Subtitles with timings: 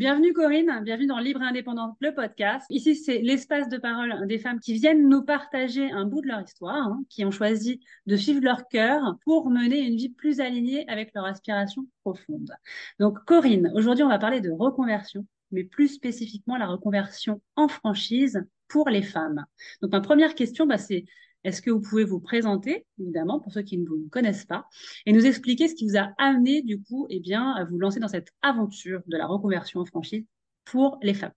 [0.00, 2.64] Bienvenue Corinne, bienvenue dans Libre et Indépendante, le podcast.
[2.70, 6.40] Ici, c'est l'espace de parole des femmes qui viennent nous partager un bout de leur
[6.40, 10.88] histoire, hein, qui ont choisi de suivre leur cœur pour mener une vie plus alignée
[10.88, 12.50] avec leur aspiration profonde.
[12.98, 18.42] Donc Corinne, aujourd'hui, on va parler de reconversion, mais plus spécifiquement la reconversion en franchise
[18.68, 19.44] pour les femmes.
[19.82, 21.04] Donc ma première question, bah, c'est
[21.44, 24.66] est-ce que vous pouvez vous présenter, évidemment, pour ceux qui ne vous connaissent pas,
[25.06, 28.00] et nous expliquer ce qui vous a amené, du coup, eh bien, à vous lancer
[28.00, 30.24] dans cette aventure de la reconversion en franchise
[30.64, 31.32] pour les femmes?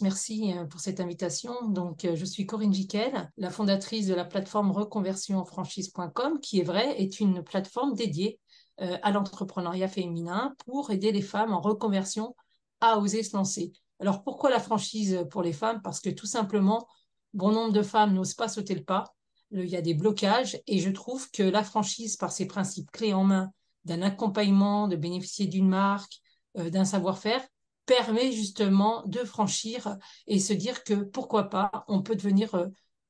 [0.00, 1.68] Merci euh, pour cette invitation.
[1.68, 7.00] Donc, euh, je suis Corinne Jiquel, la fondatrice de la plateforme reconversionfranchise.com, qui est vrai,
[7.02, 8.38] est une plateforme dédiée
[8.80, 12.36] euh, à l'entrepreneuriat féminin pour aider les femmes en reconversion
[12.80, 13.72] à oser se lancer.
[13.98, 15.82] Alors, pourquoi la franchise pour les femmes?
[15.82, 16.86] Parce que tout simplement,
[17.34, 19.16] bon nombre de femmes n'osent pas sauter le pas
[19.50, 23.14] il y a des blocages et je trouve que la franchise, par ses principes clés
[23.14, 23.52] en main,
[23.84, 26.20] d'un accompagnement, de bénéficier d'une marque,
[26.58, 27.44] euh, d'un savoir-faire,
[27.86, 29.96] permet justement de franchir
[30.26, 32.66] et se dire que pourquoi pas, on peut devenir euh,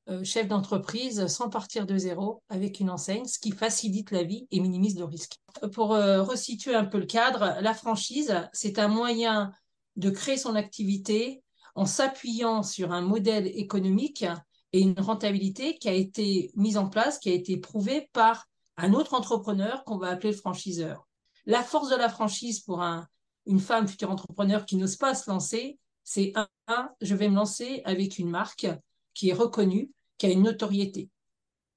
[0.09, 4.47] euh, chef d'entreprise sans partir de zéro avec une enseigne, ce qui facilite la vie
[4.51, 5.35] et minimise le risque.
[5.73, 9.51] Pour resituer un peu le cadre, la franchise, c'est un moyen
[9.97, 11.43] de créer son activité
[11.75, 14.25] en s'appuyant sur un modèle économique
[14.73, 18.47] et une rentabilité qui a été mise en place, qui a été prouvée par
[18.77, 21.07] un autre entrepreneur qu'on va appeler le franchiseur.
[21.45, 23.07] La force de la franchise pour un,
[23.45, 26.33] une femme future entrepreneur qui n'ose pas se lancer, c'est
[26.67, 28.67] un, je vais me lancer avec une marque
[29.13, 31.09] qui est reconnue, qui a une notoriété.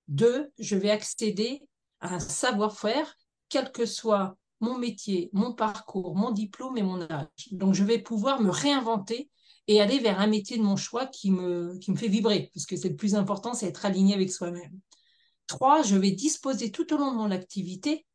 [0.09, 1.63] Deux, je vais accéder
[2.01, 3.17] à un savoir-faire,
[3.49, 7.27] quel que soit mon métier, mon parcours, mon diplôme et mon âge.
[7.51, 9.29] Donc, je vais pouvoir me réinventer
[9.69, 12.77] et aller vers un métier de mon choix qui me, qui me fait vibrer, puisque
[12.77, 14.81] c'est le plus important, c'est être aligné avec soi-même.
[15.47, 18.07] Trois, je vais disposer tout au long de mon activité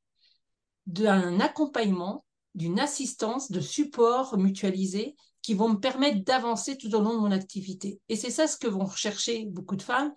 [0.87, 2.25] d'un accompagnement,
[2.55, 7.31] d'une assistance, de support mutualisé qui vont me permettre d'avancer tout au long de mon
[7.31, 8.01] activité.
[8.09, 10.13] Et c'est ça ce que vont rechercher beaucoup de femmes,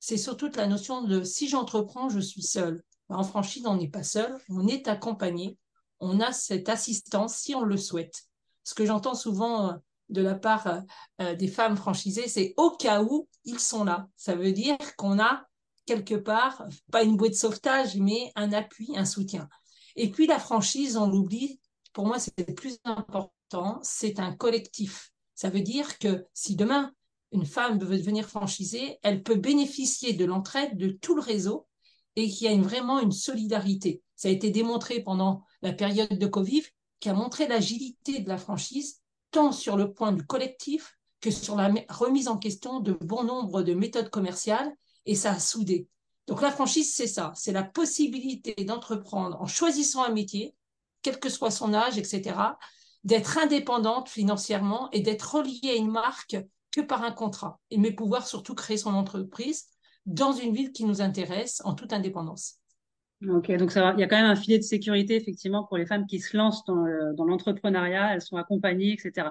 [0.00, 2.82] c'est surtout la notion de si j'entreprends, je suis seule.
[3.08, 5.56] En franchise, on n'est pas seul, on est accompagné,
[6.00, 8.24] on a cette assistance si on le souhaite.
[8.64, 9.78] Ce que j'entends souvent
[10.08, 10.82] de la part
[11.20, 14.08] euh, des femmes franchisées, c'est au cas où ils sont là.
[14.16, 15.46] Ça veut dire qu'on a
[15.86, 19.48] quelque part, pas une bouée de sauvetage, mais un appui, un soutien.
[19.96, 21.60] Et puis la franchise, on l'oublie,
[21.92, 25.10] pour moi c'est le plus important, c'est un collectif.
[25.34, 26.92] Ça veut dire que si demain
[27.32, 31.66] une femme veut devenir franchisée, elle peut bénéficier de l'entraide de tout le réseau
[32.16, 34.02] et qu'il y a vraiment une solidarité.
[34.14, 36.62] Ça a été démontré pendant la période de Covid,
[37.00, 39.02] qui a montré l'agilité de la franchise
[39.34, 43.62] tant sur le point du collectif que sur la remise en question de bon nombre
[43.62, 44.72] de méthodes commerciales,
[45.06, 45.88] et ça a soudé.
[46.28, 50.54] Donc la franchise, c'est ça, c'est la possibilité d'entreprendre en choisissant un métier,
[51.02, 52.36] quel que soit son âge, etc.,
[53.02, 56.36] d'être indépendante financièrement et d'être reliée à une marque
[56.70, 59.66] que par un contrat, et mais pouvoir surtout créer son entreprise
[60.06, 62.60] dans une ville qui nous intéresse en toute indépendance.
[63.28, 65.86] Ok, donc ça il y a quand même un filet de sécurité effectivement pour les
[65.86, 69.28] femmes qui se lancent dans, l'entrepreneuriat, elles sont accompagnées, etc.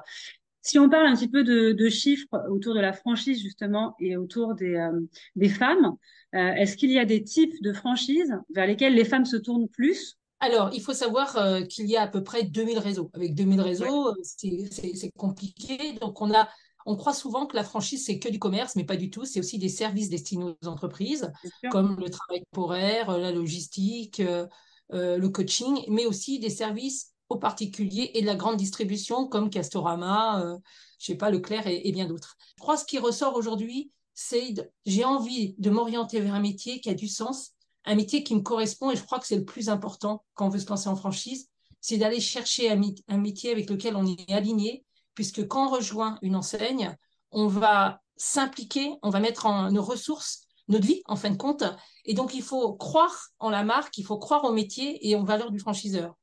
[0.62, 4.56] Si on parle un petit peu de, chiffres autour de la franchise justement et autour
[4.56, 5.00] des, euh,
[5.36, 5.92] des femmes,
[6.36, 9.68] euh, est-ce qu'il y a des types de franchises vers lesquelles les femmes se tournent
[9.68, 10.18] plus?
[10.40, 13.10] Alors, il faut savoir euh, qu'il y a à peu près 2000 réseaux.
[13.13, 15.94] Avec 2000 réseaux, c'est compliqué.
[16.01, 16.50] Donc, on a
[16.85, 19.25] on croit souvent que la franchise, c'est que du commerce, mais pas du tout.
[19.25, 21.31] C'est aussi des services destinés aux entreprises,
[21.71, 24.47] comme le travail temporaire, la logistique, euh,
[24.94, 29.50] euh, le coaching, mais aussi des services aux particuliers et de la grande distribution comme
[29.50, 30.57] Castorama, je euh,
[31.00, 32.35] je sais pas, Leclerc et, et bien d'autres.
[32.57, 34.53] Je crois que ce qui ressort aujourd'hui, c'est
[34.85, 37.53] j'ai envie de m'orienter vers un métier qui a du sens,
[37.85, 40.50] un métier qui me correspond et je crois que c'est le plus important quand on
[40.50, 41.50] veut se lancer en franchise,
[41.81, 44.85] c'est d'aller chercher un, métier avec lequel on est aligné,
[45.15, 46.95] puisque quand on rejoint une enseigne,
[47.31, 51.63] on va s'impliquer, on va mettre en nos ressources, notre vie en fin de compte,
[52.06, 55.25] et donc il faut croire en la marque, il faut croire au métier et aux
[55.25, 56.15] valeurs du franchiseur.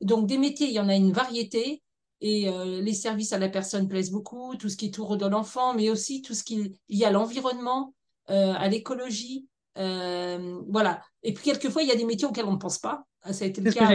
[0.00, 1.82] Donc des métiers, il y en a une variété,
[2.20, 5.74] et euh, les services à la personne plaisent beaucoup, tout ce qui tourne dans l'enfant,
[5.74, 7.94] mais aussi tout ce qui est lié à l'environnement,
[8.30, 9.46] euh, à l'écologie.
[9.78, 11.00] Euh, voilà.
[11.22, 13.04] Et puis, quelquefois, il y a des métiers auxquels on ne pense pas.
[13.30, 13.88] Ça a été le cas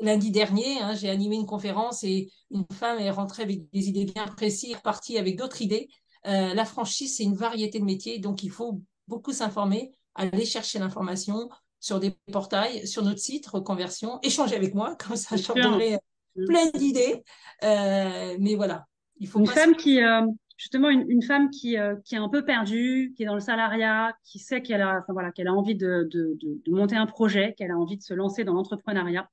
[0.00, 0.80] lundi dernier.
[0.80, 4.76] Hein, j'ai animé une conférence et une femme est rentrée avec des idées bien précises,
[4.76, 5.88] repartie avec d'autres idées.
[6.24, 11.48] la franchise, c'est une variété de métiers, donc il faut beaucoup s'informer, aller chercher l'information
[11.78, 15.98] sur des portails, sur notre site Reconversion, échanger avec moi, comme ça donnerai
[16.36, 16.44] Mm.
[16.46, 17.22] plein d'idées.
[17.64, 18.86] Euh, mais voilà,
[19.18, 20.22] il faut une femme qui euh,
[20.56, 24.14] justement une, femme qui, euh, qui est un peu perdue, qui est dans le salariat,
[24.24, 27.54] qui sait qu'elle a enfin, voilà qu'elle a envie de, de, de, monter un projet,
[27.56, 29.28] qu'elle a envie de se lancer dans l'entrepreneuriat,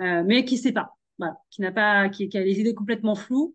[0.00, 3.54] mais qui sait pas, voilà, qui n'a pas qui, qui, a les idées complètement floues.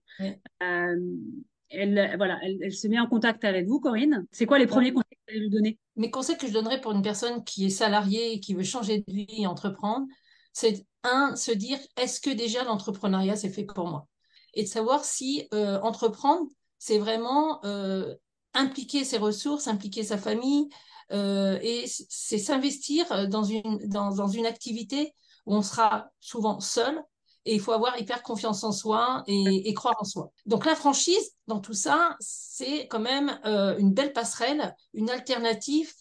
[0.60, 4.26] elle, voilà, elle, elle, se met en contact avec vous, Corinne.
[4.32, 5.80] C'est quoi les premiers conseils que vous allez lui donner?
[5.96, 9.00] Mes conseils que je donnerais pour une personne qui est salariée et qui veut changer
[9.00, 10.06] de vie et entreprendre,
[10.54, 14.08] c'est un, se dire est-ce que déjà l'entrepreneuriat c'est fait pour moi?
[14.54, 16.48] Et de savoir si euh, entreprendre,
[16.80, 18.16] c'est vraiment euh,
[18.54, 20.70] impliquer ses ressources, impliquer sa famille,
[21.12, 25.14] euh, et c'est s'investir dans une, dans, dans, une activité
[25.46, 27.04] où on sera souvent seul,
[27.46, 30.32] et il faut avoir hyper confiance en soi et, croire en soi.
[30.48, 33.40] Donc la franchise, dans tout ça, c'est quand même
[33.78, 35.94] une belle passerelle, une alternative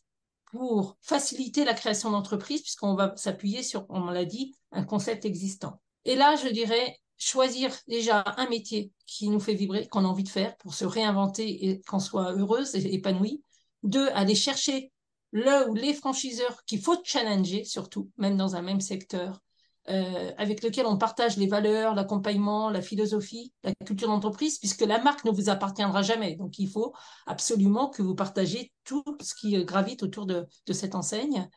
[0.46, 5.81] pour faciliter la création d'entreprise, puisqu'on va s'appuyer sur, on l'a dit, un concept existant.
[6.05, 10.25] Et là, je dirais choisir déjà un métier qui nous fait vibrer, qu'on a envie
[10.25, 13.43] de faire pour se réinventer et qu'on soit heureuse et épanouie.
[13.82, 14.93] Deux, aller chercher
[15.34, 19.42] le ou les franchiseurs qu'il faut challenger, surtout, même dans un même secteur,
[19.90, 25.02] euh, avec lequel on partage les valeurs, l'accompagnement, la philosophie, la culture d'entreprise, puisque la
[25.02, 26.36] marque ne vous appartiendra jamais.
[26.36, 26.94] Donc, il faut
[27.26, 31.48] absolument que vous partagez tout ce qui gravite autour de, cette enseigne.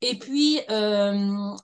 [0.00, 1.54] Et puis, euh,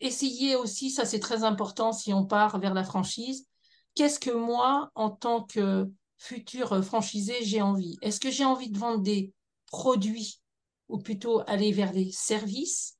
[0.00, 3.46] essayez aussi, ça c'est très important si on part vers la franchise,
[3.94, 5.88] qu'est-ce que moi, en tant que
[6.18, 7.96] futur franchisé, j'ai envie?
[8.02, 9.32] Est-ce que j'ai envie de vendre des
[9.68, 10.41] produits
[10.88, 12.96] ou plutôt aller vers des services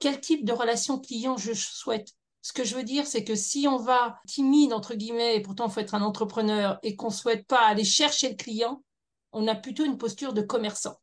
[0.00, 2.08] quel type de relation client je souhaite?
[2.42, 5.66] Ce que je veux dire, c'est que si on va timide, entre guillemets, et pourtant
[5.66, 8.82] il faut être un entrepreneur, et qu'on ne souhaite pas aller chercher le client,
[9.32, 10.96] on a plutôt une posture de commerçant,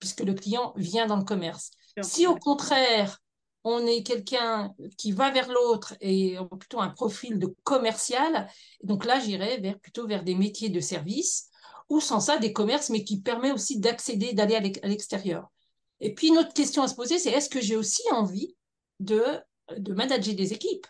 [0.00, 1.70] puisque le client vient dans le commerce.
[2.02, 3.20] Si au contraire,
[3.62, 8.50] on est quelqu'un qui va vers l'autre et plutôt un profil de commercial,
[8.82, 11.50] donc là, j'irais vers, plutôt vers des métiers de service,
[11.94, 15.48] ou sans ça, des commerces, mais qui permet aussi d'accéder, d'aller à l'extérieur.
[16.00, 18.56] Et puis, une autre question à se poser, c'est est-ce que j'ai aussi envie
[18.98, 19.22] de,
[19.76, 20.86] de manager des équipes?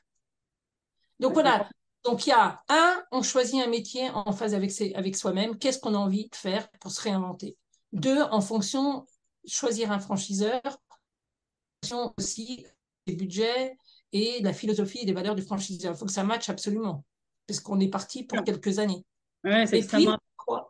[1.21, 1.69] Donc voilà,
[2.05, 5.79] donc il y a un, on choisit un métier en phase avec, avec soi-même, qu'est-ce
[5.79, 7.57] qu'on a envie de faire pour se réinventer?
[7.93, 9.07] Deux, en fonction,
[9.47, 12.67] choisir un franchiseur, en fonction aussi
[13.07, 13.77] des budgets
[14.12, 15.95] et de la philosophie et des valeurs du franchiseur.
[15.95, 17.05] Il faut que ça matche absolument,
[17.47, 19.05] parce qu'on est parti pour quelques années.
[19.45, 20.19] Ouais, c'est extrêmement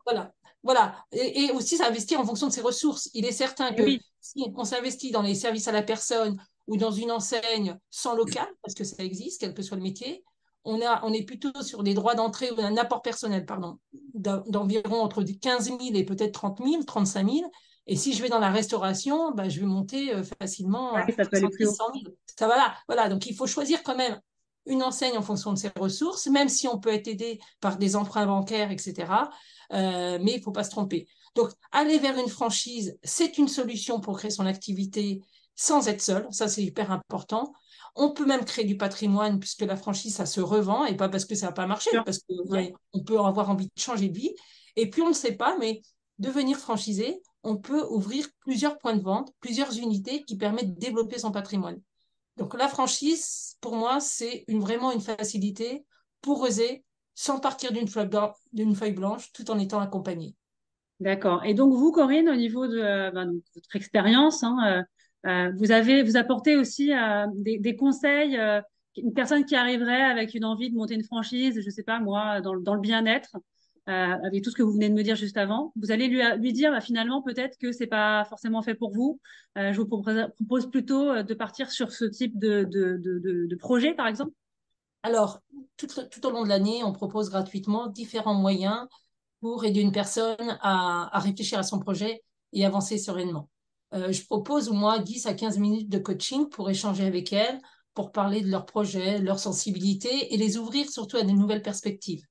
[0.05, 0.34] voilà.
[0.65, 0.97] Voilà.
[1.13, 3.11] Et, aussi s'investir en fonction de ses ressources.
[3.15, 3.85] Il est certain que
[4.21, 8.47] si on s'investit dans les services à la personne ou dans une enseigne sans local,
[8.63, 10.25] parce que ça existe, quel que soit le métier,
[10.65, 13.79] on, a, on est plutôt sur des droits d'entrée ou un apport personnel, pardon,
[14.15, 17.51] d'environ entre 15 000 et peut-être 30 000, 35 000.
[17.87, 21.25] Et si je vais dans la restauration, bah, je vais monter euh, facilement à ça
[21.25, 21.79] 100 000.
[22.39, 22.75] Ça va là.
[22.89, 23.11] Voilà.
[23.11, 24.19] Donc, il faut choisir quand même
[24.67, 27.97] une enseigne en fonction de ses ressources, même si on peut être aidé par des
[27.97, 29.13] emprunts bancaires, etc.
[29.73, 31.07] Euh, mais il faut pas se tromper.
[31.35, 35.21] Donc, aller vers une franchise, c'est une solution pour créer son activité
[35.57, 36.27] sans être seul.
[36.31, 37.53] Ça, c'est hyper important.
[37.97, 41.25] On peut même créer du patrimoine puisque la franchise, ça se revend et pas parce
[41.25, 44.35] que ça n'a pas marché, parce qu'on peut avoir envie de changer de vie.
[44.77, 45.83] Et puis, on ne sait pas, mais
[46.19, 51.19] devenir franchisé, on peut ouvrir plusieurs points de vente, plusieurs unités qui permettent de développer
[51.19, 51.81] son patrimoine.
[52.37, 55.85] Donc, la franchise, pour moi, c'est vraiment une facilité
[56.21, 60.35] pour oser sans partir d'une feuille, blanche, tout en étant accompagné.
[61.01, 61.45] D'accord.
[61.45, 64.85] Et donc vous, Corinne, au niveau de, euh, ben, votre expérience, hein,
[65.27, 66.93] euh, euh, vous avez, vous apportez aussi
[67.35, 68.39] des, conseils.
[68.97, 71.99] une personne qui arriverait avec une envie de monter une franchise, je ne sais pas
[72.01, 73.37] moi, dans, le bien-être,
[73.87, 76.71] avec tout ce que vous venez de me dire juste avant, vous allez lui, dire
[76.71, 79.21] bah, finalement peut-être que c'est pas forcément fait pour vous.
[79.57, 84.33] je vous propose, plutôt de partir sur ce type de, projet, par exemple.
[85.03, 85.41] Alors,
[85.77, 88.87] tout, au long de l'année, on propose gratuitement différents moyens
[89.41, 92.23] pour aider une personne à, réfléchir à son projet
[92.55, 93.51] et avancer sereinement.
[93.93, 97.61] Euh, je propose au moins 10 à 15 minutes de coaching pour échanger avec elles,
[97.93, 101.61] pour parler de leurs projets, de leur sensibilité et les ouvrir surtout à de nouvelles
[101.61, 102.25] perspectives.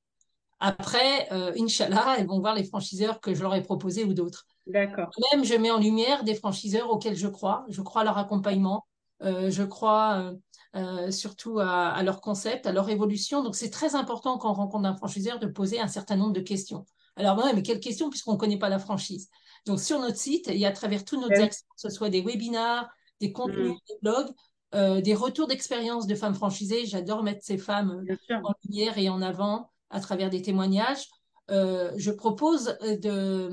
[0.65, 4.47] Après, euh, Inch'Allah, elles vont voir les franchiseurs que je leur ai proposés ou d'autres.
[4.65, 5.09] D'accord.
[5.33, 7.65] Même, je mets en lumière des franchiseurs auxquels je crois.
[7.67, 8.85] Je crois à leur accompagnement.
[9.23, 10.33] Euh, je crois
[10.77, 13.43] euh, surtout à, à, leur concept, à leur évolution.
[13.43, 16.39] Donc, c'est très important quand on rencontre un franchiseur de poser un certain nombre de
[16.39, 16.85] questions.
[17.17, 19.29] Alors, ouais, mais quelles questions puisqu'on ne connaît pas la franchise?
[19.65, 21.41] Donc, sur notre site, et à travers tous nos oui.
[21.41, 22.89] actions, que ce soit des webinars,
[23.19, 23.79] des contenus, mmh.
[23.89, 24.31] des blogs,
[24.75, 26.85] euh, des retours d'expérience de femmes franchisées.
[26.85, 31.07] J'adore mettre ces femmes en lumière et en avant à travers des témoignages.
[31.51, 33.51] Euh, je propose de,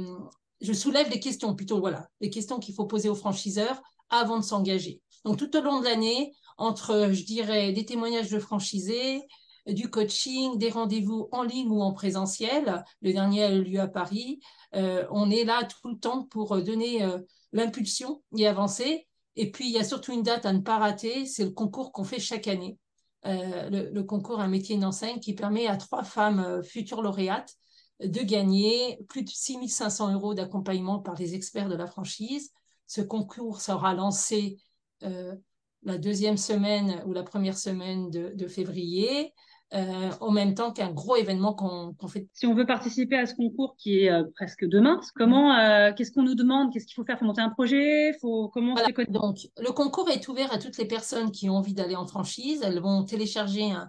[0.61, 4.45] je soulève les questions plutôt, voilà, les questions qu'il faut poser aux franchiseurs avant de
[4.45, 5.01] s'engager.
[5.25, 9.23] Donc tout au long de l'année, entre, je dirais, des témoignages de franchisés,
[9.67, 13.89] du coaching, des rendez-vous en ligne ou en présentiel, le dernier a eu lieu à
[13.89, 14.41] Paris,
[14.75, 17.19] euh, on est là tout le temps pour donner euh,
[17.53, 19.07] l'impulsion et avancer.
[19.37, 21.93] Et puis, il y a surtout une date à ne pas rater, c'est le concours
[21.93, 22.79] qu'on fait chaque année.
[23.27, 27.55] Euh, le, concours Un métier, une enseigne, qui permet à trois femmes euh, futures lauréates
[28.01, 32.51] de gagner plus de 6500 euros d'accompagnement par les experts de la franchise.
[32.87, 34.59] Ce concours sera lancé
[35.03, 35.37] euh,
[35.83, 39.35] la deuxième semaine ou la première semaine de février.
[39.73, 42.29] Euh, en même temps qu'un gros événement qu'on qu fait.
[42.33, 46.11] Si on veut participer à ce concours qui est euh, presque demain, comment, euh, qu'est-ce
[46.11, 46.73] qu'on nous demande?
[46.73, 47.21] Qu'est-ce qu'il faut faire?
[47.21, 48.13] Faut monter un projet?
[48.21, 48.89] Faut comment voilà.
[49.09, 52.63] Donc, le concours est ouvert à toutes les personnes qui ont envie d'aller en franchise.
[52.65, 53.89] Elles vont télécharger un,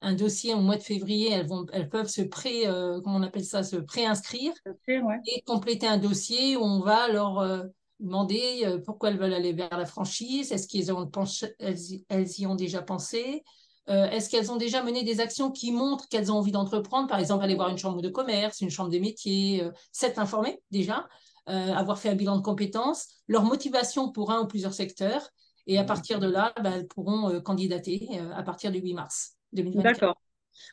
[0.00, 1.32] un, dossier au mois de février.
[1.32, 5.18] Elles vont, elles peuvent se pré, euh, comment on appelle ça, se préinscrire okay, ouais.
[5.26, 7.64] et compléter un dossier où on va leur
[7.98, 10.52] demander pourquoi elles veulent aller vers la franchise.
[10.52, 11.10] Est-ce qu'elles ont
[11.58, 11.78] elles,
[12.10, 13.42] elles y ont déjà pensé?
[13.88, 17.08] Euh, Est-ce qu'elles ont déjà mené des actions qui montrent qu'elles ont envie d'entreprendre?
[17.08, 20.60] Par exemple, aller voir une chambre de commerce, une chambre des métiers, euh, s'être informées
[20.70, 21.06] déjà,
[21.48, 25.30] euh, avoir fait un bilan de compétences, leur motivation pour un ou plusieurs secteurs.
[25.68, 29.94] Et à partir de là, bah, elles pourront candidater à partir du 8 mars 2024.
[29.94, 30.16] D'accord.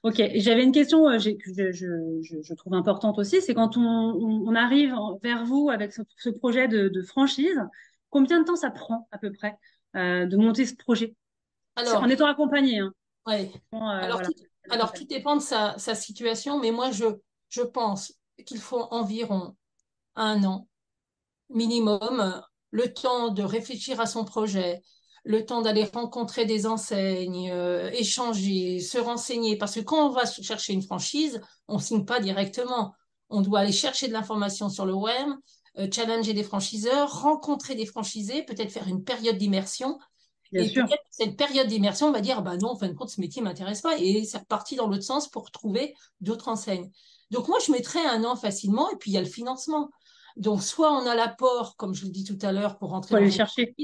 [0.03, 4.55] Ok, j'avais une question que je, je, je, trouve importante aussi, c'est quand on, on,
[4.55, 4.93] arrive
[5.23, 7.59] vers vous avec ce, ce projet de, de, franchise,
[8.11, 9.57] combien de temps ça prend à peu près
[9.95, 11.15] de monter ce projet?
[11.75, 12.79] Alors, En étant accompagné.
[12.79, 12.93] Hein.
[13.25, 13.51] Ouais.
[13.73, 14.27] Euh, alors, voilà.
[14.27, 14.33] tout,
[14.69, 17.05] alors, tout dépend de sa, sa, situation, mais moi, je,
[17.49, 18.13] je pense
[18.45, 19.55] qu'il faut environ
[20.15, 20.67] un an
[21.49, 24.81] minimum, le temps de réfléchir à son projet,
[25.23, 29.57] le temps d'aller rencontrer des enseignes, euh, échanger, se renseigner.
[29.57, 32.93] Parce que quand on va chercher une franchise, on ne signe pas directement.
[33.29, 35.29] On doit aller chercher de l'information sur le web,
[35.77, 39.97] euh, challenger des franchiseurs, rencontrer des franchisés, peut-être faire une période d'immersion
[40.53, 40.85] Bien et sûr.
[41.09, 43.47] cette période d'immersion, on va dire, bah non, en fin de compte, ce métier ne
[43.47, 43.97] m'intéresse pas.
[43.97, 46.89] Et c'est reparti dans l'autre sens pour trouver d'autres enseignes.
[47.31, 48.89] Donc, moi, je mettrais un an facilement.
[48.91, 49.89] Et puis, il y a le financement.
[50.37, 53.19] Donc, soit on a l'apport, comme je le dis tout à l'heure, pour rentrer faut
[53.19, 53.75] dans les chercher.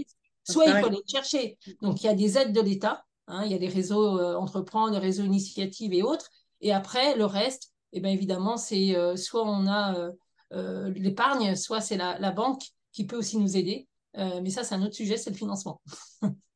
[0.43, 1.57] Soit il faut aller chercher.
[1.81, 3.03] Donc, il y a des aides de l'État.
[3.27, 6.29] Hein, il y a des réseaux euh, entreprendre, des réseaux initiatives et autres.
[6.61, 10.11] Et après, le reste, eh bien, évidemment, c'est euh, soit on a euh,
[10.53, 13.87] euh l'épargne, soit c'est la, la, banque qui peut aussi nous aider.
[14.15, 15.81] mais ça, c'est un autre sujet, c'est le financement.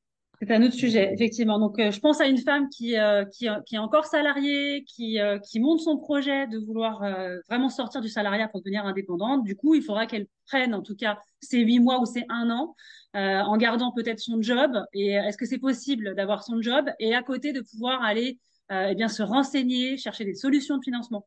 [0.45, 1.57] C'est un autre sujet, effectivement.
[1.57, 5.39] Donc, euh, je pense à une femme qui, euh, qui, est encore salariée, qui, euh,
[5.55, 9.45] monte son projet de vouloir euh, vraiment sortir du salariat pour devenir indépendante.
[9.45, 12.49] Du coup, il faudra qu'elle prenne, en tout cas, ces huit mois ou ces un
[12.49, 12.75] an,
[13.15, 14.71] euh, en gardant peut-être son job.
[14.91, 19.07] Et est-ce que c'est possible d'avoir son job et à côté de pouvoir aller eh
[19.07, 21.25] se renseigner, chercher des solutions de financement?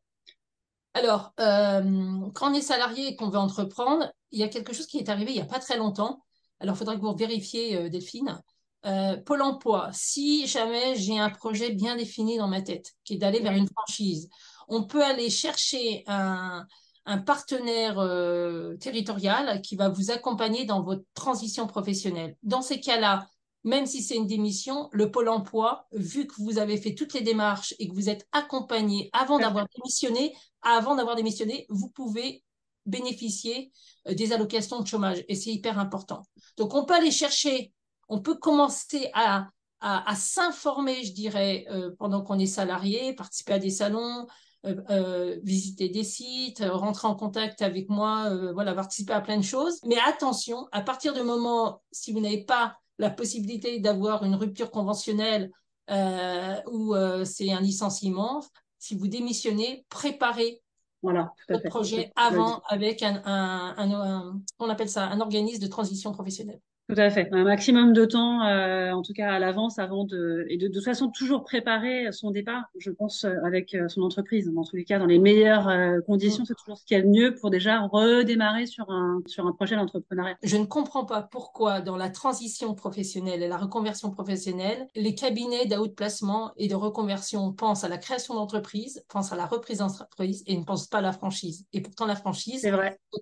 [0.93, 4.97] Alors, quand on est salarié et qu'on veut entreprendre, il y a quelque chose qui
[4.97, 6.23] est arrivé il n'y a pas très longtemps.
[6.59, 8.41] Alors, il faudra que vous vérifiez, Delphine.
[8.87, 13.17] Euh, Pôle emploi, si jamais j'ai un projet bien défini dans ma tête, qui est
[13.17, 14.29] d'aller vers une franchise,
[14.69, 16.65] on peut aller chercher un,
[17.05, 22.37] un partenaire euh, territorial qui va vous accompagner dans votre transition professionnelle.
[22.43, 23.27] Dans ces cas-là,
[23.63, 27.21] même si c'est une démission, le Pôle emploi, vu que vous avez fait toutes les
[27.21, 32.43] démarches et que vous êtes accompagné avant d'avoir démissionné, avant d'avoir démissionné, vous pouvez
[32.85, 33.71] bénéficier
[34.07, 36.23] euh, des allocations de chômage et c'est hyper important.
[36.55, 37.73] Donc on peut aller chercher
[38.07, 39.49] on peut commencer à,
[39.79, 44.27] à, à s'informer, je dirais, euh, pendant qu'on est salarié, participer à des salons,
[44.65, 49.37] euh, euh, visiter des sites, rentrer en contact avec moi, euh, voilà, participer à plein
[49.37, 49.79] de choses.
[49.85, 54.71] Mais attention, à partir du moment, si vous n'avez pas la possibilité d'avoir une rupture
[54.71, 55.51] conventionnelle
[55.89, 56.95] euh, ou
[57.25, 58.43] c'est un licenciement,
[58.79, 60.61] si vous démissionnez, préparez
[61.03, 65.67] voilà, votre projet avant avec un, un, un, un, on appelle ça un organisme de
[65.67, 66.59] transition professionnelle.
[66.89, 67.27] Tout à fait.
[67.33, 70.73] Un maximum de temps, euh, en tout cas à l'avance, avant de et de, de
[70.73, 72.63] toute façon toujours préparer son départ.
[72.79, 74.49] Je pense euh, avec euh, son entreprise.
[74.49, 77.03] Dans tous les cas, dans les meilleures euh, conditions, c'est toujours ce qu'il y a
[77.03, 80.37] de mieux pour déjà redémarrer sur un sur un projet d'entrepreneuriat.
[80.43, 85.65] Je ne comprends pas pourquoi dans la transition professionnelle et la reconversion professionnelle, les cabinets
[85.65, 90.57] d'outplacement et de reconversion pensent à la création d'entreprise, pensent à la reprise d'entreprise et
[90.57, 91.65] ne pensent pas à la franchise.
[91.73, 92.65] Et pourtant la franchise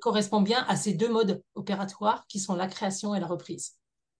[0.01, 3.54] correspond bien à ces deux modes opératoires qui sont la création et la reprise.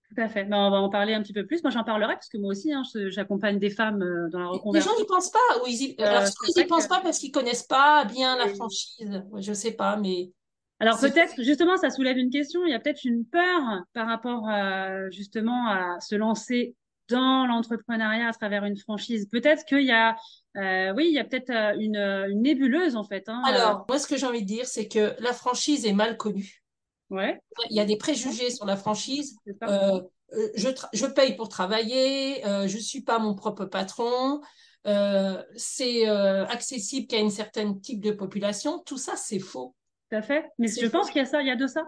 [0.10, 0.46] Tout à fait.
[0.46, 1.64] Ben, on va en parler un petit peu plus.
[1.64, 4.92] Moi, j'en parlerai parce que moi aussi, hein, j'accompagne des femmes euh, dans la reconversion.
[4.92, 5.64] Les gens n'y pensent pas.
[5.64, 9.24] Ou ils euh, Alors, ils n'y pensent pas parce qu'ils connaissent pas bien la franchise.
[9.38, 10.32] Je sais pas, mais.
[10.80, 12.66] Alors peut-être, justement, ça soulève une question.
[12.66, 13.62] Il y a peut-être une peur
[13.94, 16.76] par rapport à, justement à se lancer
[17.08, 19.30] dans l'entrepreneuriat à travers une franchise.
[19.32, 20.18] Peut-être qu'il y a,
[20.58, 23.30] euh, oui, il y a peut-être une, une, nébuleuse en fait.
[23.30, 26.18] Hein, Alors, moi, ce que j'ai envie de dire, c'est que la franchise est mal
[26.18, 26.65] connue.
[27.10, 27.40] Ouais.
[27.70, 29.38] Il y a des préjugés sur la franchise.
[29.64, 30.02] Euh,
[30.34, 34.42] euh, je, je, paye pour travailler, euh, je ne suis pas mon propre patron,
[34.88, 38.80] euh, c'est accessible qu'à une certaine type de population.
[38.80, 39.76] Tout ça, c'est faux.
[40.10, 40.46] Tout à fait.
[40.58, 41.84] Mais je pense qu'il y a ça, il y a de ça.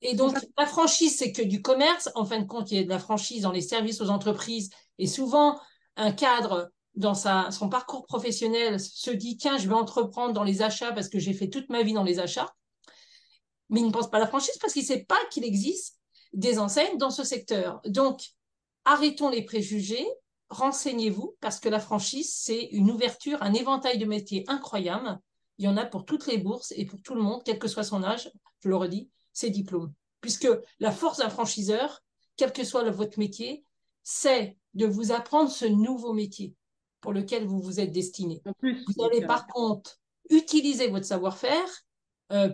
[0.00, 2.08] Et donc, la franchise, c'est que du commerce.
[2.14, 4.70] En fin de compte, il y a de la franchise dans les services aux entreprises.
[4.98, 5.58] Et souvent,
[5.96, 10.62] un cadre, dans sa, son parcours professionnel, se dit, tiens, je vais entreprendre dans les
[10.62, 12.54] achats parce que j'ai fait toute ma vie dans les achats
[13.70, 15.98] mais il ne pense pas à la franchise parce qu'il ne sait pas qu'il existe
[16.32, 17.80] des enseignes dans ce secteur.
[17.86, 18.22] Donc,
[18.84, 20.06] arrêtons les préjugés,
[20.50, 25.18] renseignez-vous, parce que la franchise, c'est une ouverture, un éventail de métiers incroyable.
[25.58, 27.68] Il y en a pour toutes les bourses et pour tout le monde, quel que
[27.68, 29.92] soit son âge, je le redis, ses diplômes.
[30.20, 30.48] Puisque
[30.80, 32.02] la force d'un franchiseur,
[32.36, 33.64] quel que soit votre métier,
[34.02, 36.54] c'est de vous apprendre ce nouveau métier
[37.00, 38.42] pour lequel vous vous êtes destiné.
[38.62, 39.98] vous allez par contre
[40.30, 41.87] utiliser votre savoir-faire euh,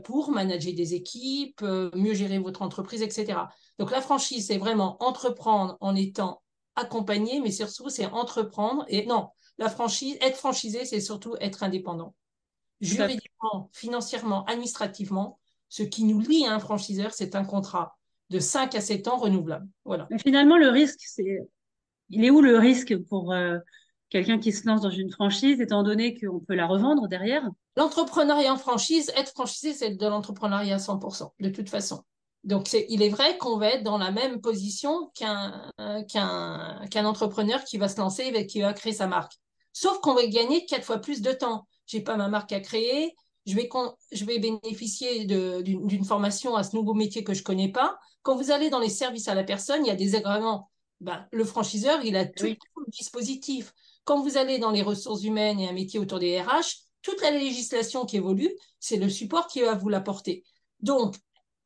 [0.04, 3.38] pour manager des équipes, euh, mieux gérer votre entreprise, etc.
[3.78, 6.42] Donc la franchise, c'est vraiment entreprendre en étant
[6.76, 8.84] accompagné, mais surtout c'est entreprendre.
[8.88, 9.28] Et non,
[9.58, 12.14] la franchise, être franchisé, c'est surtout être indépendant.
[12.80, 15.38] Juridiquement, financièrement, administrativement,
[15.68, 17.96] ce qui nous lie à un franchiseur, c'est un contrat
[18.30, 19.68] de 5 à 7 ans renouvelable.
[19.84, 20.06] Voilà.
[20.10, 21.40] Mais finalement, le risque, c'est.
[22.10, 23.58] Il est où le risque pour euh,
[24.14, 28.52] quelqu'un qui se lance dans une franchise, étant donné qu'on peut la revendre derrière L'entrepreneuriat
[28.52, 32.04] en franchise, être franchisé, c'est de l'entrepreneuriat à 100%, de toute façon.
[32.44, 35.72] Donc, il est vrai qu'on va être dans la même position qu'un
[36.94, 39.32] entrepreneur qui va se lancer et qui va créer sa marque.
[39.72, 41.66] Sauf qu'on va gagner quatre fois plus de temps.
[41.86, 43.68] J'ai pas ma marque à créer, je vais,
[44.12, 47.98] je vais bénéficier d'une formation à ce nouveau métier que je connais pas.
[48.22, 50.70] Quand vous allez dans les services à la personne, il y a des agréments.
[51.00, 53.74] Ben, le franchiseur, il a tout, tout le dispositif.
[54.04, 57.30] Quand vous allez dans les ressources humaines et un métier autour des RH, toute la
[57.30, 60.44] législation qui évolue, c'est le support qui va vous l'apporter.
[60.80, 61.16] Donc,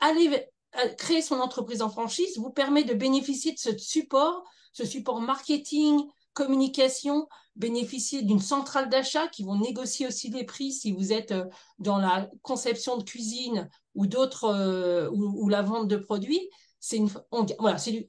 [0.00, 0.48] aller
[0.96, 6.02] créer son entreprise en franchise vous permet de bénéficier de ce support, ce support marketing,
[6.32, 11.44] communication, bénéficier d'une centrale d'achat qui vont négocier aussi les prix si vous êtes euh,
[11.80, 16.48] dans la conception de cuisine ou d'autres euh, ou, la vente de produits.
[16.78, 17.10] C'est une
[17.58, 18.06] voilà, c'est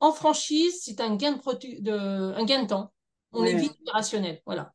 [0.00, 1.92] en franchise, c'est un gain de, de,
[2.34, 2.92] un gain de temps.
[3.36, 4.72] On est vite opérationnel, voilà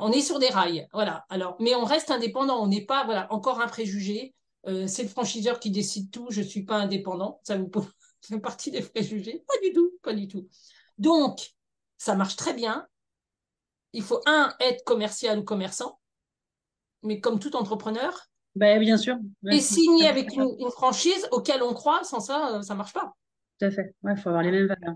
[0.00, 1.24] on est sur des rails, voilà.
[1.28, 4.34] Alors, mais on reste indépendant, on n'est pas, voilà, encore un préjugé.
[4.66, 6.26] Euh, c'est le franchiseur qui décide tout.
[6.30, 7.40] Je suis pas indépendant.
[7.44, 7.70] Ça vous
[8.22, 10.48] fait partie des préjugés Pas du tout, pas du tout.
[10.98, 11.54] Donc,
[11.96, 12.86] ça marche très bien.
[13.92, 15.98] Il faut un être commercial ou commerçant,
[17.02, 18.26] mais comme tout entrepreneur.
[18.54, 19.16] Ben, bien sûr.
[19.50, 22.02] et signer avec une, une, franchise auquel on croit.
[22.04, 23.14] Sans ça, euh, ça marche pas.
[23.58, 23.94] Tout à fait.
[24.04, 24.94] Il faut avoir les mêmes valeurs.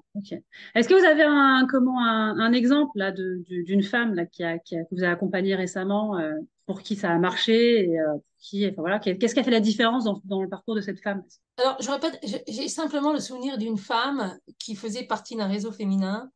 [0.75, 4.77] Est-ce que vous avez un, comment, un, exemple là, d'une femme là, qui, a, qui
[4.77, 6.33] a, que vous a accompagnée récemment, euh,
[6.67, 9.61] pour qui ça a marché et euh, qui, enfin, voilà, Qu'est-ce qui a fait la
[9.61, 11.25] différence dans, dans, le parcours de cette femme?
[11.57, 16.31] Alors, je répète, j'ai simplement le souvenir d'une femme qui faisait partie d'un réseau féminin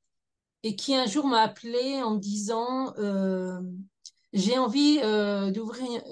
[0.65, 3.61] et qui un jour m'a appelée en me disant euh,
[4.33, 4.99] j'ai envie
[5.53, 6.03] d'ouvrir,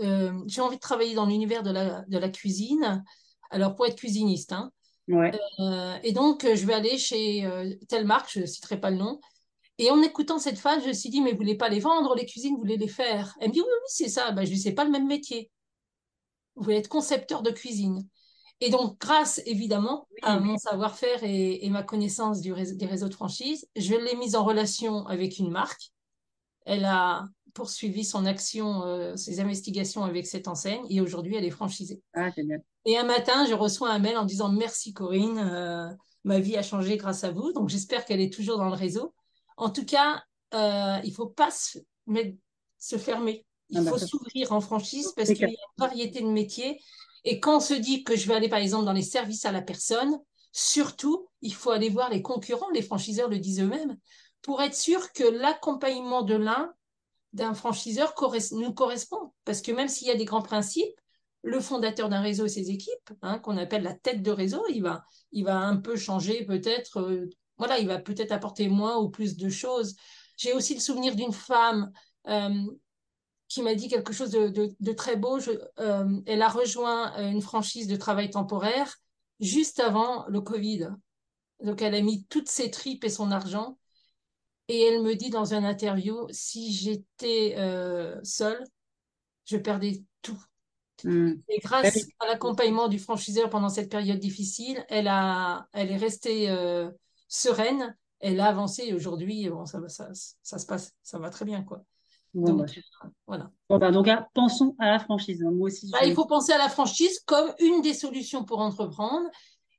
[0.47, 3.03] j'ai envie de travailler dans l'univers de la, de la cuisine.
[3.51, 4.71] Alors, pour être cuisiniste, hein,
[5.11, 8.91] euh, et donc, euh, je vais aller chez euh, telle marque, je ne citerai pas
[8.91, 9.21] le nom.
[9.79, 12.15] Et en écoutant cette femme, je me suis dit, mais vous voulez pas les vendre,
[12.15, 13.35] les cuisines, vous voulez les faire?
[13.41, 14.31] Elle me dit, oui, oui, c'est ça.
[14.31, 15.51] Ben, je lui dis, c'est pas le même métier.
[16.55, 18.07] Vous voulez être concepteur de cuisine.
[18.61, 23.67] Et donc, grâce évidemment à mon savoir-faire et, ma connaissance du des réseaux de franchise,
[23.75, 25.91] je l'ai mise en relation avec une marque.
[26.65, 32.01] Elle a poursuivi son action, ses investigations avec cette enseigne et aujourd'hui, elle est franchisée.
[32.15, 32.63] Ah, génial.
[32.85, 35.89] Et un matin, je reçois un mail en disant merci Corinne, euh,
[36.25, 37.53] ma vie a changé grâce à vous.
[37.53, 39.15] Donc j'espère qu'elle est toujours dans le réseau.
[39.57, 40.23] En tout cas,
[40.55, 41.79] euh, il faut pas se,
[42.79, 43.47] se fermer.
[43.71, 46.81] Il ah, bah, faut s'ouvrir en franchise parce qu'il y a une variété de métiers.
[47.25, 49.53] Et quand on se dit que je vais aller par exemple dans les services à
[49.53, 50.19] la personne,
[50.53, 53.97] surtout, il faut aller voir les concurrents, les franchiseurs le disent eux-mêmes,
[54.43, 56.73] pour être sûr que l'accompagnement de l'un,
[57.33, 58.15] d'un franchiseur,
[58.53, 59.33] nous correspond.
[59.45, 60.95] Parce que même s'il y a des grands principes,
[61.45, 64.83] le fondateur d'un réseau et ses équipes, hein, qu'on appelle la tête de réseau, il
[64.83, 67.29] va, il va un peu changer peut-être, euh,
[67.59, 69.95] voilà, il va peut-être apporter moins ou plus de choses.
[70.39, 71.93] J'ai aussi le souvenir d'une femme
[72.29, 72.65] euh,
[73.49, 75.39] qui m'a dit quelque chose de, très beau.
[75.79, 78.97] Euh, elle a rejoint une franchise de travail temporaire
[79.39, 80.89] juste avant le Covid.
[81.63, 83.79] Donc elle a mis toutes ses tripes et son argent.
[84.69, 87.55] Et elle me dit dans une interview, si j'étais
[88.25, 88.65] seule,
[89.45, 90.43] je perdais tout.
[91.03, 91.33] Hmm.
[91.49, 96.49] Et grâce à l'accompagnement du franchiseur pendant cette période difficile, elle, a, elle est restée
[96.49, 96.91] euh,
[97.29, 100.09] sereine, elle a avancé et aujourd'hui, bon, ça, ça,
[100.43, 101.63] ça, se passe, ça va très bien.
[101.63, 101.85] Quoi.
[102.33, 102.67] donc, bah.
[103.27, 103.51] Voilà.
[103.69, 105.43] Bon, bah, donc, pensons à la franchise.
[105.43, 105.51] Hein.
[105.51, 109.29] Moi aussi, bah, Il faut penser à la franchise comme une des solutions pour entreprendre.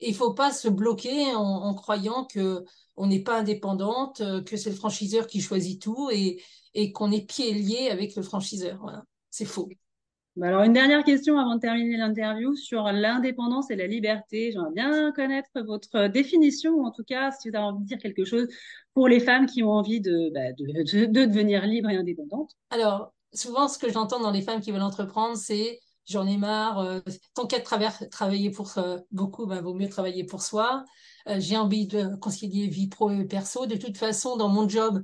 [0.02, 2.66] Il ne faut pas se bloquer en, en croyant que
[2.98, 6.42] on n'est pas indépendante, euh, que c'est le franchiseur qui choisit tout et,
[6.74, 8.78] et qu'on est pieds liés avec le franchiseur.
[8.82, 9.04] Voilà.
[9.32, 9.70] C'est faux.
[10.36, 14.52] Bah, alors, une dernière question avant de terminer l'interview sur l'indépendance et la liberté.
[14.52, 17.98] J'aimerais bien connaître votre définition, ou en tout cas, si vous avez envie de dire
[18.00, 18.48] quelque chose
[18.94, 22.52] pour les femmes qui ont envie de, bah, de, devenir libres et indépendantes.
[22.70, 26.80] Alors, souvent, ce que j'entends dans les femmes qui veulent entreprendre, c'est j'en ai marre,
[26.80, 27.00] euh,
[27.34, 30.84] tant qu'à travailler pour euh, beaucoup, ben, vaut mieux travailler pour soi.
[31.28, 33.68] Euh, j'ai envie de concilier vie pro et perso.
[33.68, 35.02] De toute façon, dans mon job,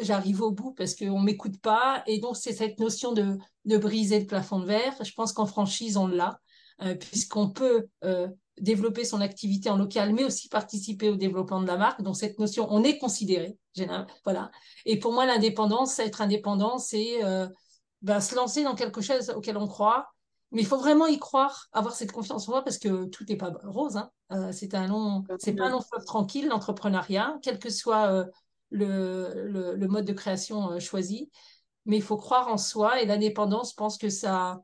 [0.00, 2.02] j'arrive au bout parce qu'on ne m'écoute pas.
[2.06, 4.94] Et donc, c'est cette notion de, de, briser le plafond de verre.
[5.02, 6.38] Je pense qu'en franchise, on l'a,
[6.82, 8.28] euh, puisqu'on peut euh,
[8.60, 12.02] développer son activité en local, mais aussi participer au développement de la marque.
[12.02, 13.56] Donc, cette notion, on est considéré.
[14.24, 14.50] Voilà.
[14.84, 17.48] Et pour moi, l'indépendance, être indépendant, c'est euh,
[18.02, 20.08] ben, se lancer dans quelque chose auquel on croit.
[20.50, 23.36] Mais il faut vraiment y croire, avoir cette confiance en moi parce que tout n'est
[23.36, 23.98] pas rose.
[23.98, 24.50] Hein.
[24.50, 28.24] c'est un long, c'est pas un long fleuve tranquille l'entrepreneuriat, quel que soit
[28.70, 31.30] le, le, mode de création euh, choisi.
[31.86, 34.62] Mais il faut croire en soi et l'indépendance, je pense que ça,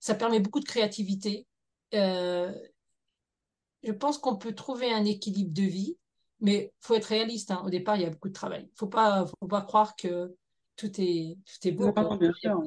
[0.00, 1.46] ça permet beaucoup de créativité.
[1.94, 2.52] Euh,
[3.82, 5.96] je pense qu'on peut trouver un équilibre de vie,
[6.40, 7.50] mais il faut être réaliste.
[7.50, 7.62] Hein.
[7.64, 8.62] Au départ, il y a beaucoup de travail.
[8.62, 10.34] Il ne faut pas, faut pas croire que
[10.76, 11.92] tout est, tout est beau.
[12.18, 12.62] bien sûr,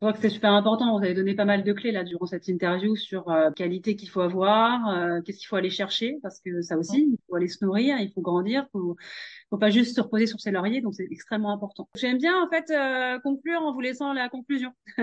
[0.00, 0.96] je crois que c'est super important.
[0.96, 4.08] Vous avez donné pas mal de clés là durant cette interview sur euh, qualité qu'il
[4.08, 7.48] faut avoir, euh, qu'est-ce qu'il faut aller chercher, parce que ça aussi, il faut aller
[7.48, 8.96] se nourrir, il faut grandir, il faut,
[9.50, 11.88] faut pas juste se reposer sur ses lauriers, donc c'est extrêmement important.
[11.96, 14.70] J'aime bien en fait euh, conclure en vous laissant la conclusion.
[14.98, 15.02] Oh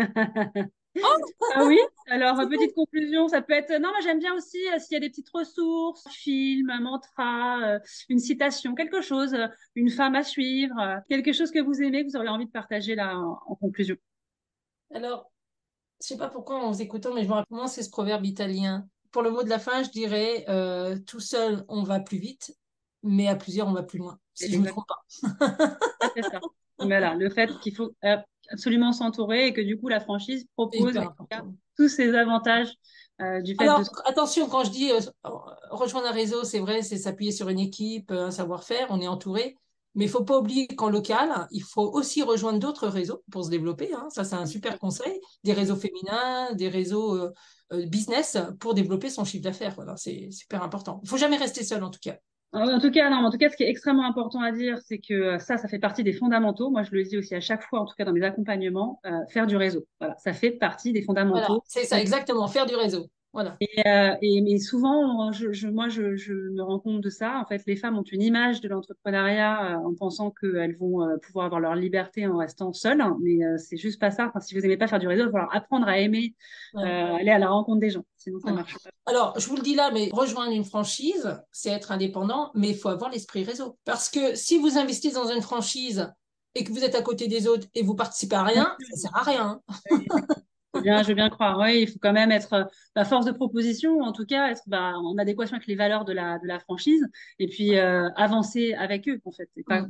[1.56, 1.78] ah oui,
[2.08, 3.74] alors petite conclusion, ça peut être.
[3.74, 7.80] Non, moi j'aime bien aussi s'il y a des petites ressources, un film, un mantra,
[8.08, 9.36] une citation, quelque chose,
[9.76, 12.96] une femme à suivre, quelque chose que vous aimez, que vous auriez envie de partager
[12.96, 13.98] là en conclusion.
[14.94, 15.32] Alors,
[16.02, 18.26] je sais pas pourquoi en vous écoutant, mais je me rappelle, moi, c'est ce proverbe
[18.26, 18.88] italien.
[19.12, 22.56] Pour le mot de la fin, je dirais euh, tout seul, on va plus vite,
[23.04, 24.20] mais à plusieurs, on va plus loin.
[24.34, 25.06] Si je ne me trompe pas.
[26.16, 26.40] c'est ça.
[26.80, 28.18] Voilà, le fait qu'il faut euh,
[28.50, 31.00] absolument s'entourer et que du coup, la franchise propose
[31.78, 32.74] tous ces avantages
[33.22, 34.92] euh, du fait Alors, attention, quand je dis
[35.70, 39.56] rejoindre un réseau, c'est vrai, c'est s'appuyer sur une équipe, un savoir-faire, on est entouré.
[39.96, 43.50] Mais il faut pas oublier qu'en local, il faut aussi rejoindre d'autres réseaux pour se
[43.50, 43.94] développer.
[43.94, 44.08] Hein.
[44.10, 45.20] Ça, c'est un super conseil.
[45.44, 47.32] Des réseaux féminins, des réseaux euh,
[47.74, 49.74] euh, business pour développer son chiffre d'affaires.
[49.76, 51.00] Voilà, c'est super important.
[51.04, 52.18] Il faut jamais rester seul, en tout cas.
[52.52, 55.00] En tout cas, non, en tout cas, ce qui est extrêmement important à dire, c'est
[55.00, 56.70] que euh, ça, ça fait partie des fondamentaux.
[56.70, 59.48] Moi, je le dis aussi à chaque fois, en tout cas dans mes accompagnements, faire
[59.48, 59.86] du réseau.
[60.00, 61.64] Voilà, ça fait partie des fondamentaux.
[61.66, 63.10] c'est ça, exactement, faire du réseau.
[63.60, 67.40] Et, euh, et, mais souvent, je, je, moi, je, je, me rends compte de ça.
[67.40, 71.18] En fait, les femmes ont une image de l'entrepreneuriat euh, en pensant qu'elles vont euh,
[71.18, 73.04] pouvoir avoir leur liberté en restant seules.
[73.22, 74.28] Mais c'est juste pas ça.
[74.28, 76.34] Enfin, si vous aimez pas faire du réseau, il va falloir apprendre à aimer,
[76.76, 78.06] aller à la rencontre des gens.
[78.18, 78.90] Sinon, ça marche pas.
[79.06, 82.76] Alors, je vous le dis là, mais rejoindre une franchise, c'est être indépendant, mais il
[82.76, 83.78] faut avoir l'esprit réseau.
[83.86, 86.12] Parce que si vous investissez dans une franchise
[86.56, 89.16] et que vous êtes à côté des autres et vous participez à rien, ça sert
[89.16, 89.62] à rien.
[90.82, 91.58] Bien, je veux bien croire.
[91.60, 94.64] Oui, il faut quand même être la bah, force de proposition, en tout cas, être
[94.68, 97.06] bah, en adéquation avec les valeurs de la, de la franchise
[97.40, 99.50] et puis euh, avancer avec eux, en fait.
[99.68, 99.88] Mm.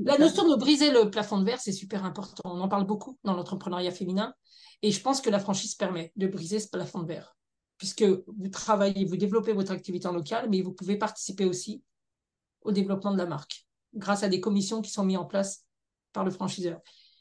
[0.00, 2.42] La notion de briser le plafond de verre, c'est super important.
[2.44, 4.34] On en parle beaucoup dans l'entrepreneuriat féminin.
[4.82, 7.34] Et je pense que la franchise permet de briser ce plafond de verre.
[7.78, 11.82] Puisque vous travaillez, vous développez votre activité en local, mais vous pouvez participer aussi
[12.62, 15.64] au développement de la marque grâce à des commissions qui sont mises en place
[16.12, 16.80] par le franchiseur.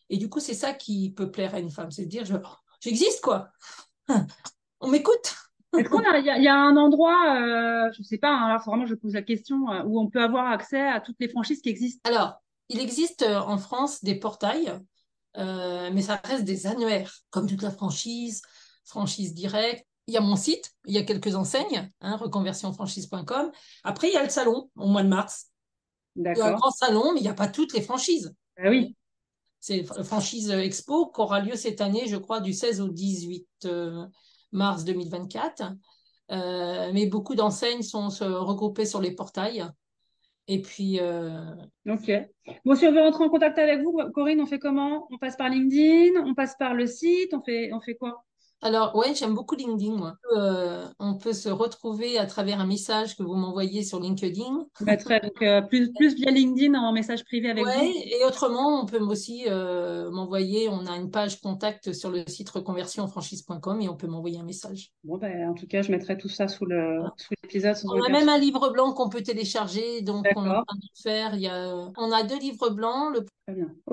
[0.09, 2.35] Et du coup, c'est ça qui peut plaire à une femme, c'est de dire, je,
[2.81, 3.49] j'existe, quoi.
[4.81, 5.35] On m'écoute.
[5.77, 8.85] Est-ce qu'on a, il y, a un endroit, euh, je sais pas, hein, alors vraiment
[8.85, 11.69] je pose la question, euh, où on peut avoir accès à toutes les franchises qui
[11.69, 12.09] existent?
[12.09, 14.79] Alors, il existe euh, en France des portails,
[15.37, 18.41] mais ça reste des annuaires, comme toute la franchise,
[18.85, 19.85] franchise directe.
[20.07, 23.51] il y a mon site, il y a quelques enseignes, hein, reconversionfranchise.com.
[23.83, 25.47] Après, il y a le salon au mois de mars.
[26.15, 28.33] Il y a un grand salon, mais il n'y a pas toutes les franchises.
[28.57, 28.95] Ah oui.
[29.67, 34.05] C'est franchise expo qui aura lieu cette année, je crois, du 16 au 18 euh,
[34.51, 35.73] mars 2024.
[36.29, 39.65] Euh, mais beaucoup d'enseignes sont regroupées sur les portails.
[40.47, 40.99] Et puis.
[40.99, 41.55] Euh,
[41.89, 42.11] ok.
[42.63, 45.07] Bon, si on veut rentrer en contact avec vous, Corinne, on fait comment?
[45.09, 48.23] On passe par LinkedIn On passe par le site on fait quoi?
[48.61, 50.15] Alors, ouais, j'aime beaucoup LinkedIn, moi.
[50.35, 54.65] Euh, on peut se retrouver à travers un message que vous m'envoyez sur LinkedIn.
[54.81, 58.81] Bah, très, donc, euh, plus, plus via LinkedIn en message privé avec ouais, et autrement,
[58.81, 63.89] on peut aussi euh, m'envoyer, on a une page contact sur le site reconversionfranchise.com et
[63.89, 64.91] on peut m'envoyer un message.
[65.03, 67.75] Bon, ben, en tout cas, je mettrai tout ça sous l'épisode.
[67.85, 71.01] On a même un livre blanc qu'on peut télécharger, donc on est en train de
[71.01, 71.35] faire.
[71.35, 73.13] Il y a, on a deux livres blancs.
[73.13, 73.25] Le...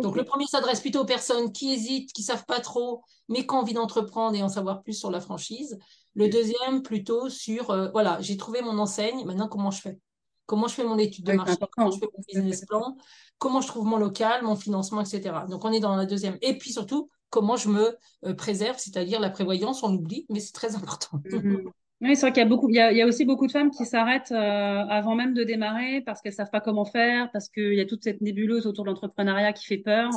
[0.01, 3.55] Donc, le premier s'adresse plutôt aux personnes qui hésitent, qui savent pas trop, mais qui
[3.55, 5.79] ont envie d'entreprendre et en savoir plus sur la franchise.
[6.15, 9.99] Le deuxième, plutôt sur, euh, voilà, j'ai trouvé mon enseigne, maintenant comment je fais?
[10.47, 11.57] Comment je fais mon étude de marché?
[11.71, 12.97] Comment je fais mon business plan?
[13.38, 15.35] Comment je trouve mon local, mon financement, etc.
[15.49, 16.37] Donc, on est dans la deuxième.
[16.43, 20.53] Et puis surtout, comment je me euh, préserve, c'est-à-dire la prévoyance, on oublie, mais c'est
[20.53, 21.21] très important.
[21.25, 21.71] Mhm.
[22.03, 23.87] Oui, c'est vrai qu'il y a beaucoup, il y a, aussi beaucoup de femmes qui
[23.87, 27.81] s'arrêtent euh, avant même de démarrer parce qu'elles savent pas comment faire, parce qu'il y
[27.81, 30.11] a toute cette nébuleuse autour de l'entrepreneuriat qui fait peur.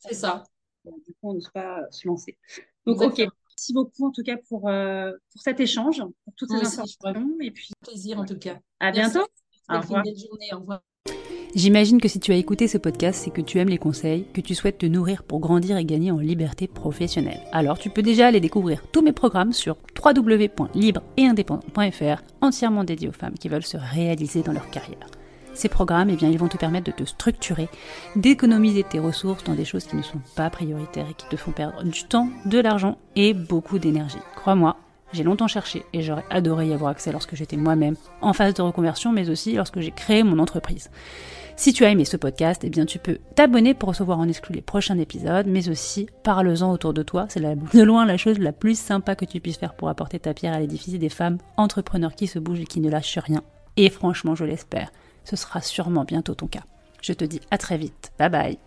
[0.00, 0.44] C'est ça.
[0.84, 2.36] Du coup, on n'ose pas se lancer.
[2.84, 3.26] Donc, ok.
[3.60, 7.36] Merci beaucoup en tout cas pour, euh, pour cet échange, pour toutes ces informations.
[7.42, 8.56] Et puis, plaisir en tout cas.
[8.80, 9.26] À bientôt.
[9.68, 10.02] Au revoir.
[10.06, 10.80] Journée, au revoir.
[11.54, 14.40] J'imagine que si tu as écouté ce podcast, c'est que tu aimes les conseils, que
[14.40, 17.42] tu souhaites te nourrir pour grandir et gagner en liberté professionnelle.
[17.52, 23.36] Alors tu peux déjà aller découvrir tous mes programmes sur www.libre-et-indépendant.fr, entièrement dédiés aux femmes
[23.38, 25.06] qui veulent se réaliser dans leur carrière.
[25.54, 27.68] Ces programmes, eh bien, ils vont te permettre de te structurer,
[28.16, 31.52] d'économiser tes ressources dans des choses qui ne sont pas prioritaires et qui te font
[31.52, 34.18] perdre du temps, de l'argent et beaucoup d'énergie.
[34.36, 34.76] Crois-moi,
[35.12, 38.62] j'ai longtemps cherché et j'aurais adoré y avoir accès lorsque j'étais moi-même en phase de
[38.62, 40.90] reconversion, mais aussi lorsque j'ai créé mon entreprise.
[41.56, 44.54] Si tu as aimé ce podcast, eh bien tu peux t'abonner pour recevoir en exclu
[44.54, 47.26] les prochains épisodes, mais aussi parle-en autour de toi.
[47.28, 50.32] C'est de loin la chose la plus sympa que tu puisses faire pour apporter ta
[50.32, 53.42] pierre à l'édifice des femmes entrepreneurs qui se bougent et qui ne lâchent rien.
[53.76, 54.90] Et franchement, je l'espère,
[55.24, 56.64] ce sera sûrement bientôt ton cas.
[57.02, 58.12] Je te dis à très vite.
[58.18, 58.58] Bye bye.